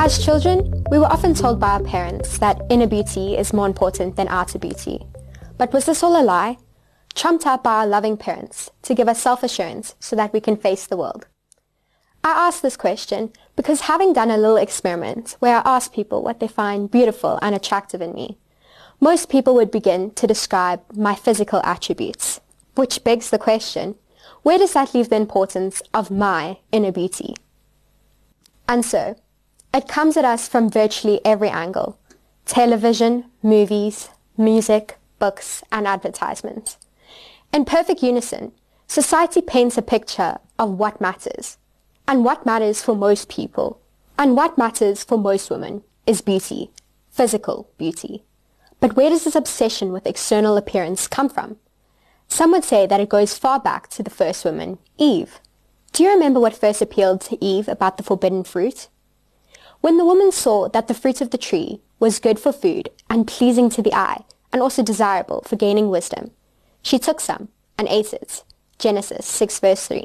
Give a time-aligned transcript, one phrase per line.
[0.00, 4.14] As children, we were often told by our parents that inner beauty is more important
[4.14, 5.04] than outer beauty.
[5.58, 6.58] But was this all a lie?
[7.16, 10.86] Trumped up by our loving parents to give us self-assurance so that we can face
[10.86, 11.26] the world.
[12.22, 16.38] I ask this question because having done a little experiment where I asked people what
[16.38, 18.38] they find beautiful and attractive in me,
[19.00, 22.40] most people would begin to describe my physical attributes,
[22.76, 23.96] which begs the question,
[24.44, 27.34] where does that leave the importance of my inner beauty?
[28.68, 29.16] And so,
[29.74, 31.98] it comes at us from virtually every angle.
[32.46, 36.78] Television, movies, music, books, and advertisements.
[37.52, 38.52] In perfect unison,
[38.86, 41.58] society paints a picture of what matters.
[42.06, 43.80] And what matters for most people,
[44.18, 46.70] and what matters for most women, is beauty,
[47.10, 48.24] physical beauty.
[48.80, 51.58] But where does this obsession with external appearance come from?
[52.28, 55.40] Some would say that it goes far back to the first woman, Eve.
[55.92, 58.88] Do you remember what first appealed to Eve about the forbidden fruit?
[59.80, 63.26] When the woman saw that the fruit of the tree was good for food and
[63.28, 66.32] pleasing to the eye and also desirable for gaining wisdom,
[66.82, 67.48] she took some
[67.78, 68.42] and ate it.
[68.78, 70.04] Genesis 6 verse 3.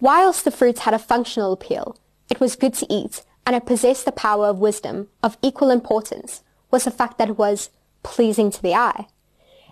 [0.00, 1.96] Whilst the fruit had a functional appeal,
[2.30, 6.42] it was good to eat and it possessed the power of wisdom of equal importance
[6.70, 7.70] was the fact that it was
[8.02, 9.06] pleasing to the eye.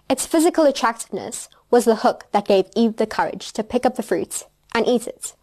[0.09, 4.03] Its physical attractiveness was the hook that gave Eve the courage to pick up the
[4.03, 4.45] fruit
[4.75, 5.35] and eat it.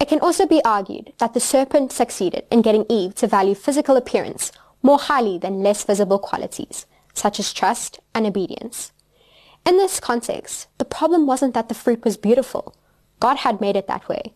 [0.00, 3.96] It can also be argued that the serpent succeeded in getting Eve to value physical
[3.96, 8.92] appearance more highly than less visible qualities, such as trust and obedience.
[9.66, 12.74] In this context, the problem wasn't that the fruit was beautiful.
[13.20, 14.34] God had made it that way.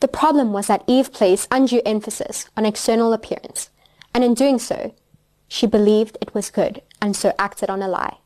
[0.00, 3.70] The problem was that Eve placed undue emphasis on external appearance,
[4.14, 4.94] and in doing so,
[5.48, 8.18] she believed it was good and so acted on a lie.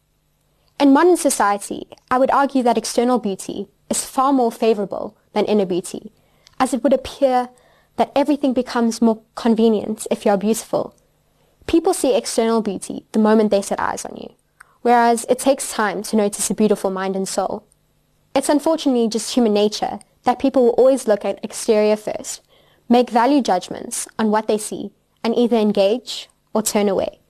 [0.78, 5.66] In modern society, I would argue that external beauty is far more favorable than inner
[5.66, 6.12] beauty,
[6.58, 7.48] as it would appear
[7.96, 10.94] that everything becomes more convenient if you are beautiful.
[11.66, 14.32] People see external beauty the moment they set eyes on you,
[14.82, 17.66] whereas it takes time to notice a beautiful mind and soul.
[18.34, 22.42] It's unfortunately just human nature that people will always look at exterior first,
[22.88, 24.92] make value judgments on what they see,
[25.24, 27.20] and either engage or turn away.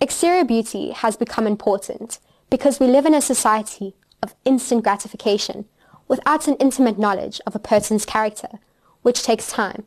[0.00, 2.20] Exterior beauty has become important
[2.50, 5.66] because we live in a society of instant gratification
[6.08, 8.48] without an intimate knowledge of a person's character,
[9.02, 9.84] which takes time.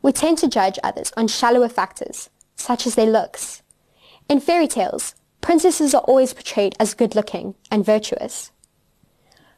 [0.00, 3.62] We tend to judge others on shallower factors, such as their looks.
[4.28, 8.52] In fairy tales, princesses are always portrayed as good-looking and virtuous.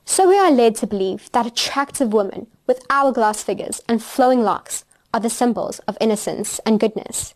[0.04, 4.84] So we are led to believe that attractive women with hourglass figures and flowing locks
[5.12, 7.34] are the symbols of innocence and goodness.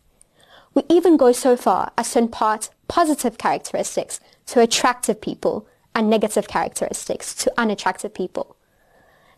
[0.75, 6.49] We even go so far as to impart positive characteristics to attractive people and negative
[6.49, 8.54] characteristics to unattractive people.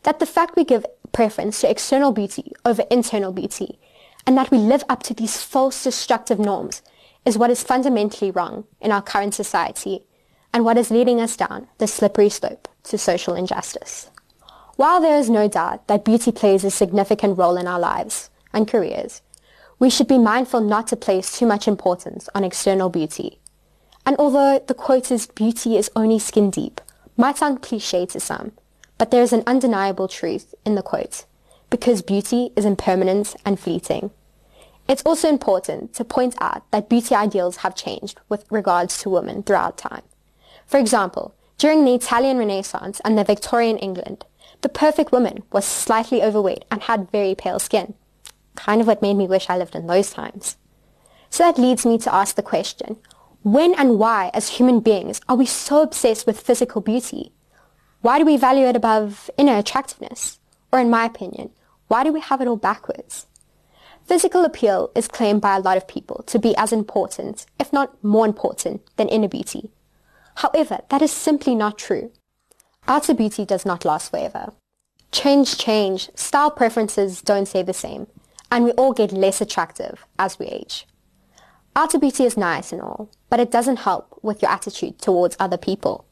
[0.07, 3.81] That the fact we give preference to external beauty over internal beauty
[4.25, 6.81] and that we live up to these false destructive norms
[7.25, 10.05] is what is fundamentally wrong in our current society
[10.55, 14.09] and what is leading us down the slippery slope to social injustice.
[14.77, 18.69] While there is no doubt that beauty plays a significant role in our lives and
[18.69, 19.23] careers,
[19.81, 23.41] we should be mindful not to place too much importance on external beauty.
[24.07, 26.81] And although the quote is beauty is only skin deep,
[27.17, 28.53] might sound cliche to some,
[28.99, 31.25] but there is an undeniable truth in the quote,
[31.71, 34.11] because beauty is impermanent and fleeting.
[34.89, 39.43] It's also important to point out that beauty ideals have changed with regards to women
[39.43, 40.03] throughout time.
[40.67, 44.25] For example, during the Italian Renaissance and the Victorian England,
[44.61, 47.95] the perfect woman was slightly overweight and had very pale skin
[48.57, 50.57] kind of what made me wish I lived in those times.
[51.31, 52.97] So that leads me to ask the question,
[53.43, 57.33] when and why as human beings are we so obsessed with physical beauty?
[58.07, 60.39] Why do we value it above inner attractiveness?
[60.71, 61.51] Or in my opinion,
[61.89, 63.27] why do we have it all backwards?
[64.05, 68.05] Physical appeal is claimed by a lot of people to be as important, if not
[68.05, 69.73] more important, than inner beauty.
[70.37, 72.13] However, that is simply not true.
[72.87, 74.53] Outer beauty does not last forever.
[75.11, 78.07] Change change, style preferences don't stay the same,
[78.53, 80.87] and we all get less attractive as we age.
[81.75, 85.57] Outer beauty is nice and all, but it doesn't help with your attitude towards other
[85.57, 86.07] people.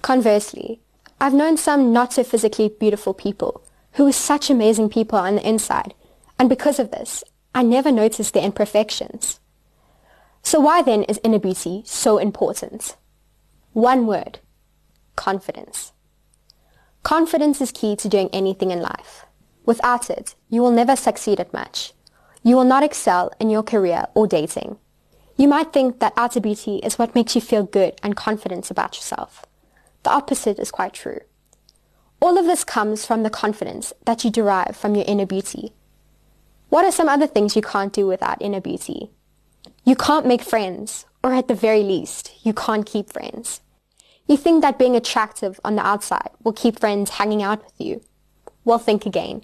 [0.00, 0.80] Conversely,
[1.22, 3.62] I've known some not so physically beautiful people
[3.92, 5.92] who are such amazing people on the inside,
[6.38, 7.22] and because of this,
[7.54, 9.38] I never noticed their imperfections.
[10.42, 12.96] So why then is inner beauty so important?
[13.74, 14.38] One word,
[15.14, 15.92] confidence.
[17.02, 19.26] Confidence is key to doing anything in life.
[19.66, 21.92] Without it, you will never succeed at much.
[22.42, 24.78] You will not excel in your career or dating.
[25.36, 28.96] You might think that outer beauty is what makes you feel good and confident about
[28.96, 29.44] yourself.
[30.02, 31.20] The opposite is quite true.
[32.20, 35.72] All of this comes from the confidence that you derive from your inner beauty.
[36.68, 39.10] What are some other things you can't do without inner beauty?
[39.84, 43.60] You can't make friends, or at the very least, you can't keep friends.
[44.26, 48.02] You think that being attractive on the outside will keep friends hanging out with you.
[48.64, 49.42] Well, think again.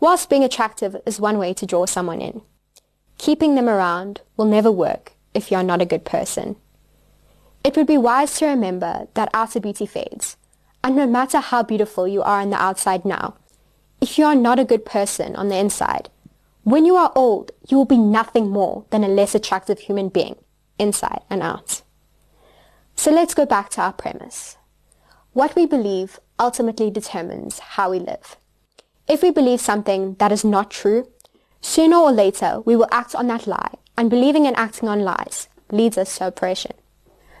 [0.00, 2.42] Whilst being attractive is one way to draw someone in,
[3.18, 6.56] keeping them around will never work if you're not a good person.
[7.64, 10.36] It would be wise to remember that outer beauty fades,
[10.82, 13.36] and no matter how beautiful you are on the outside now,
[14.00, 16.08] if you are not a good person on the inside,
[16.64, 20.36] when you are old, you will be nothing more than a less attractive human being,
[20.78, 21.82] inside and out.
[22.96, 24.56] So let's go back to our premise.
[25.32, 28.36] What we believe ultimately determines how we live.
[29.08, 31.08] If we believe something that is not true,
[31.60, 35.48] sooner or later we will act on that lie, and believing and acting on lies
[35.70, 36.72] leads us to oppression.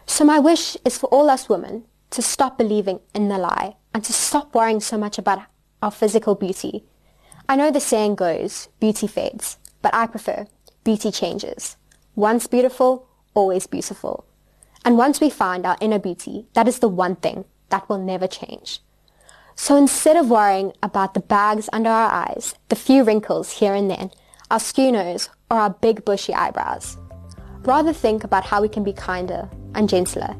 [0.06, 4.04] So my wish is for all us women to stop believing in the lie and
[4.04, 5.42] to stop worrying so much about
[5.80, 6.84] our physical beauty.
[7.48, 10.46] I know the saying goes, beauty fades, but I prefer
[10.84, 11.76] beauty changes.
[12.14, 14.26] Once beautiful, always beautiful.
[14.84, 18.26] And once we find our inner beauty, that is the one thing that will never
[18.26, 18.80] change.
[19.54, 23.90] So instead of worrying about the bags under our eyes, the few wrinkles here and
[23.90, 24.10] there,
[24.50, 26.96] our skew nose, or our big bushy eyebrows,
[27.64, 30.34] rather think about how we can be kinder and gentler.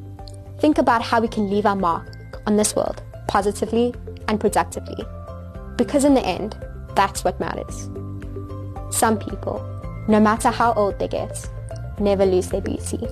[0.58, 2.06] Think about how we can leave our mark
[2.46, 3.94] on this world positively
[4.28, 5.04] and productively.
[5.76, 6.56] Because in the end,
[6.94, 7.88] that's what matters.
[8.90, 9.64] Some people,
[10.08, 11.48] no matter how old they get,
[11.98, 13.06] never lose their beauty.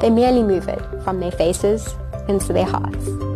[0.00, 1.94] They merely move it from their faces
[2.28, 3.35] into their hearts.